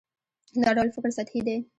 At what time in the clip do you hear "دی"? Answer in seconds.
1.47-1.57